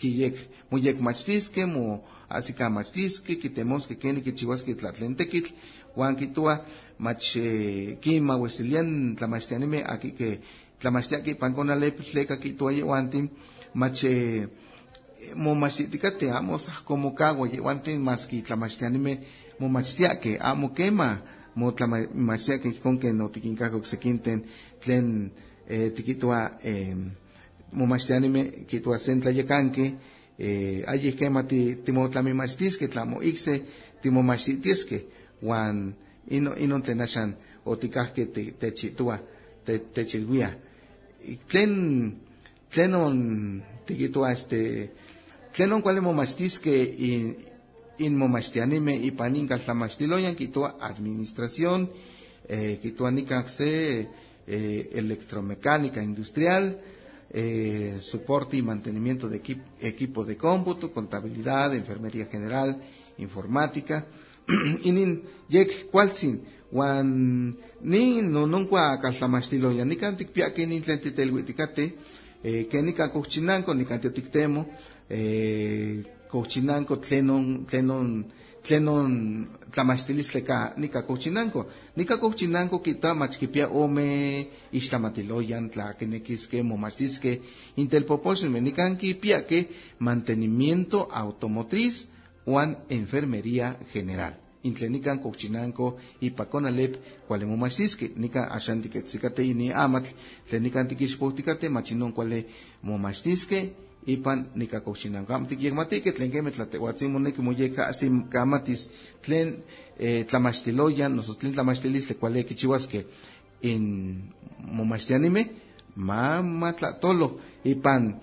yeka 0.08 0.36
axelit, 0.36 0.40
ki 0.40 0.48
yek, 0.48 0.48
mu 0.70 0.78
yek 0.78 1.00
machtisque, 1.00 1.66
mu, 1.66 2.00
que 2.56 2.68
machtisque, 2.68 3.38
que 3.38 3.48
temos 3.48 3.86
que 3.86 3.94
keni 3.96 4.22
que 4.22 4.32
chihuasque 4.32 4.74
tlatlentequitl, 4.76 5.52
huan 5.96 6.16
quitua 6.16 6.64
mach 6.98 7.36
quima 8.00 8.36
huesilian 8.36 9.16
tlamachtianime 9.16 9.82
aquí 9.86 10.12
que 10.12 10.40
tlamachtiaki 10.80 11.34
panconalep 11.34 12.00
tleca 12.02 12.36
quitua 12.38 12.72
yehuantin 12.72 13.30
mach 13.74 14.04
momachtiticate 15.36 16.30
amos 16.30 16.68
como 16.84 17.14
cagua 17.14 17.48
yehuantin 17.48 18.00
mas 18.00 18.26
que 18.26 18.42
tlamachtianime 18.42 19.20
momachtiake 19.58 20.38
amo 20.40 20.72
quema 20.74 21.22
mo 21.54 21.72
tlamachtiake 21.72 22.80
con 22.80 22.98
que 22.98 23.12
no 23.12 23.28
tiquincaco 23.30 23.84
sequinten 23.84 24.44
tlen 24.80 25.32
eh, 25.68 25.90
tiquitua 25.90 26.58
eh, 26.62 26.94
momachtianime 27.72 28.64
quitua 28.68 28.98
sentlayecanque 28.98 29.94
eh, 30.38 30.82
ayi 30.86 31.12
quema 31.12 31.42
ti 31.42 31.76
timotlamimachtisque 31.84 32.88
tlamo 32.88 33.22
ixse 33.22 33.62
timomachtitisque 34.02 35.04
huan 35.42 35.94
ino 36.28 36.54
ino 36.56 36.80
tenashan 36.80 37.34
o 37.64 37.76
tikahke 37.76 38.26
te 38.26 38.42
techitua 38.58 39.20
te 39.64 39.78
techilwia 39.94 40.56
tlen 41.48 42.14
tlenon 42.72 43.62
tikitua 43.86 44.32
este 44.32 44.90
tlenon 45.52 45.82
kuali 45.82 46.00
momachtiske 46.00 46.74
in 46.98 47.36
in 47.98 48.16
momachtianime 48.16 48.94
ipanin 48.96 49.46
kaltlamachtiloyan 49.48 50.34
kitua 50.36 50.76
administración 50.80 51.88
eh, 52.48 52.78
kitua 52.82 53.10
nikak 53.10 53.48
se 53.48 54.08
eh, 54.46 54.88
electromecánica 54.92 56.02
industrial 56.02 56.76
eh, 57.30 57.96
soporte 58.00 58.56
y 58.56 58.62
mantenimiento 58.62 59.28
de 59.28 59.36
equip, 59.38 59.60
equipo 59.80 60.24
de 60.24 60.36
cómputo, 60.36 60.92
contabilidad, 60.92 61.74
enfermería 61.74 62.26
general, 62.26 62.80
informática, 63.18 64.06
inin 64.88 65.22
yek 65.48 65.90
kualtzin 65.90 66.40
wan 66.72 67.56
ni 67.82 68.22
no 68.22 68.46
nonkua 68.46 68.98
kaltlamachtiloyan 69.02 69.78
ya 69.78 69.84
nikan 69.84 70.16
tikpiaki 70.16 70.66
nin 70.66 70.82
tlen 70.82 70.98
titelhuitikate 70.98 71.94
eh, 72.44 72.66
ken 72.70 72.84
nikan 72.86 73.10
kohchinanko 73.10 73.74
nikan 73.74 74.00
tetiktemo 74.00 74.66
eh, 75.10 76.02
kohchinanko 76.32 76.96
tlenon 76.96 77.64
tlenon 77.70 78.24
tlenon 78.66 79.12
tlamachtilistle 79.72 80.40
ka 80.44 80.58
nika 80.76 81.02
kohchinanko 81.02 81.66
nika 81.96 82.16
kohchinanko 82.22 82.78
kita 82.78 83.14
machkipia 83.14 83.68
ome 83.82 84.06
ixtlamatiloyan 84.72 85.70
tla 85.72 85.92
kenekiske 85.98 86.62
momachtiske 86.62 87.40
intelpopoxinme 87.76 88.60
nikan 88.60 88.96
kipiake 88.96 89.58
mantenimiento 89.98 91.08
automotriz 91.12 92.06
Juan 92.50 92.78
Enfermería 92.88 93.78
General. 93.92 94.34
Intlenican 94.62 95.20
Cochinanco 95.20 95.96
y 96.20 96.30
Paconalep, 96.30 96.96
cuale 97.26 97.46
momachtisque, 97.46 98.12
nica 98.16 98.44
ashantiquetzicate 98.52 99.42
y 99.44 99.54
ni 99.54 99.70
amatl, 99.70 100.10
tlenican 100.48 100.86
tiquixpocticate, 100.88 101.70
machinon 101.70 102.12
cuale 102.12 102.46
momachtisque, 102.82 103.72
y 104.06 104.16
pan 104.16 104.48
nica 104.54 104.80
Cochinanco. 104.82 105.34
Amtik 105.34 105.60
yegmatique, 105.60 106.12
tlenqueme 106.12 106.50
tlatehuatzimoneki 106.50 107.42
moyeca 107.42 107.86
asim 107.88 108.28
camatis, 108.28 108.88
tlen 109.22 109.62
eh, 109.98 110.24
tlamachtiloyan, 110.28 111.14
nosos 111.16 111.38
tlen 111.38 111.52
tlamachtilis, 111.52 112.08
le 112.08 112.14
cuale 112.16 112.44
quichihuasque, 112.46 113.06
en 113.62 114.32
momachtianime, 114.58 115.50
ma 115.96 116.42
matlatolo, 116.42 117.38
y 117.64 117.74
pan 117.74 118.20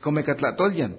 comecatlatolyan, 0.00 0.96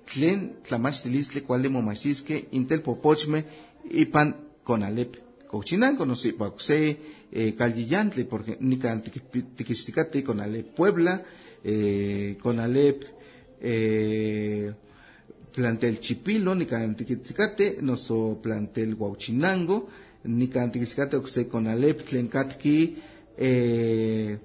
tlen 0.09 0.57
tlamachtilistle 0.67 1.43
kuali 1.45 1.69
momachtisque 1.69 2.49
intel 2.53 2.81
popochme 2.83 3.45
ipan 3.91 4.35
conalep 4.65 5.28
cochinanco 5.49 6.05
no 6.07 6.15
sé 6.15 6.35
se 6.59 6.97
eh, 7.33 7.55
calillantle 7.57 8.25
porque 8.25 8.57
nican 8.61 9.03
tiquisticate 9.03 10.23
conalep 10.23 10.75
Puebla 10.75 11.23
eh, 11.65 12.37
conalep 12.41 13.05
eh, 13.61 14.73
plantel 15.53 15.99
Chipilo 16.01 16.55
nican 16.55 16.95
tiquisticate 16.97 17.79
noso 17.83 18.39
plantel 18.43 18.95
Huauchinango 18.95 19.89
nican 20.25 20.71
tiquisticate 20.71 21.17
oxe 21.17 21.49
conalep 21.49 22.05
tlen 22.07 22.29
katki 22.29 22.97
eh, 23.37 24.39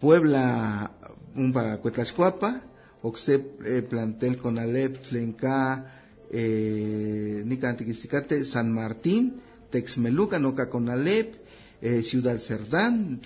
Puebla 0.00 0.90
umpa 1.36 1.78
Cuetlachcuapa 1.80 2.60
oxe 3.02 3.34
eh, 3.64 3.82
plantel 3.82 4.36
Conalep 4.38 5.02
tlenka 5.06 5.84
eh, 6.30 7.42
nicantiquisticate 7.44 8.44
San 8.44 8.72
Martín 8.72 9.47
Texmeluca 9.70 10.38
noca 10.38 10.68
Conalep 10.68 11.34
eh, 11.80 12.02
Ciudad 12.02 12.38
Cerdán 12.40 13.20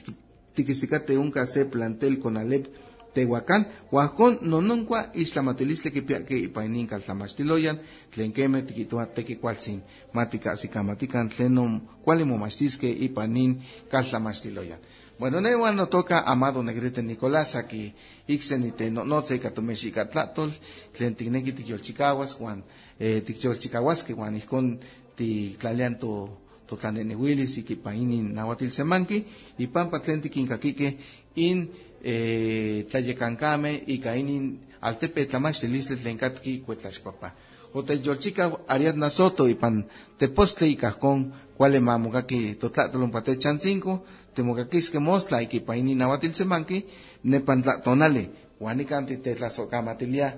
tiquisticate 0.54 1.16
unca 1.18 1.46
se 1.46 1.64
plantel 1.64 2.18
Conalep 2.18 2.66
Tehuacán, 3.12 3.68
Huacón, 3.90 4.38
nononcua, 4.40 5.10
islamatilistle 5.14 5.92
que 5.92 6.48
painin 6.48 6.86
caltamastiloyan, 6.86 7.80
tlenqueme 8.10 8.62
tiquitua 8.62 9.04
tequicualzin, 9.12 9.82
matica 10.14 10.56
sicamatican 10.56 11.28
tlenom, 11.28 11.80
cualimo 12.04 12.38
mastisque 12.38 12.88
y 12.88 13.08
panin 13.10 13.60
caltamastiloyan. 13.90 14.80
Bueno, 15.18 15.40
newan 15.40 15.76
no 15.76 15.88
toca 15.88 16.20
amado 16.20 16.62
negrete 16.62 17.02
Nicolás 17.02 17.54
aquí 17.54 17.94
ixenite 18.26 18.90
no 18.90 19.04
no 19.04 19.20
se 19.24 19.38
katomexica 19.38 20.08
tlatol 20.10 20.50
tlen 20.96 21.14
tikneki 21.14 21.52
tikyolchikawas 21.52 22.34
Juan 22.34 22.64
eh 22.98 23.20
tikyolchikawas 23.20 24.02
que 24.02 24.14
Juan 24.14 24.36
ikon 24.36 24.80
ti 25.16 25.56
tlalianto 25.60 26.38
to 26.66 26.76
tlanenewilis 26.76 27.58
y 27.58 27.62
kipainin 27.62 28.34
nahuatil 28.34 28.72
semanki 28.72 29.24
y 29.58 29.66
pampa 29.66 29.98
tlen 30.00 30.20
tikinkakike 30.20 30.96
in 31.36 31.68
eh 32.04 32.84
tlayekankame 32.90 33.82
y 33.86 33.98
kainin 33.98 34.58
altepe 34.80 35.26
tlamachtilistle 35.26 35.96
tlen 35.96 36.18
katki 36.18 36.60
kuetlaxpapa 36.66 37.34
Hoteljolchika 37.74 38.50
Ariadna 38.68 39.08
Soto 39.10 39.48
y 39.48 39.54
pan 39.54 39.86
tepostle 40.18 40.68
y 40.68 40.76
cajón 40.76 41.32
cuale 41.56 41.80
mamugaki 41.80 42.54
totlatolompate 42.60 43.38
chancinco 43.38 44.04
temokakisque 44.34 44.98
mostla 44.98 45.42
y 45.42 45.46
kipaini 45.46 45.94
nahuatil 45.94 46.34
semanki 46.34 46.84
nepantlatonale 47.24 48.30
huanikanti 48.60 49.16
tetlasokamatilia 49.16 50.28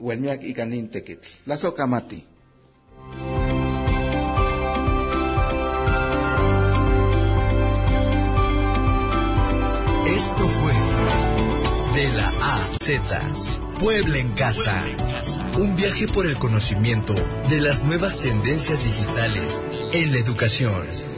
huelmiak 0.00 0.42
ikanin 0.44 0.88
tekitl 0.88 1.28
tlasokamati 1.44 2.33
Esto 10.14 10.48
fue 10.48 10.72
De 11.96 12.12
la 12.16 12.28
A 12.40 12.58
Z, 12.80 13.20
Puebla 13.80 14.18
en 14.18 14.30
Casa. 14.32 14.84
Un 15.58 15.74
viaje 15.74 16.06
por 16.06 16.26
el 16.26 16.36
conocimiento 16.36 17.16
de 17.48 17.60
las 17.60 17.82
nuevas 17.82 18.20
tendencias 18.20 18.84
digitales 18.84 19.60
en 19.92 20.12
la 20.12 20.18
educación. 20.18 21.13